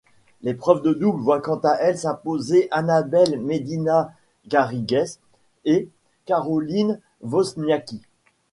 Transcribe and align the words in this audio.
L'épreuve 0.41 0.81
de 0.81 0.93
double 0.93 1.21
voit 1.21 1.41
quant 1.41 1.59
à 1.59 1.75
elle 1.75 1.95
s'imposer 1.95 2.67
Anabel 2.71 3.39
Medina 3.39 4.11
Garrigues 4.47 5.05
et 5.63 5.89
Caroline 6.25 6.99
Wozniacki. 7.21 8.01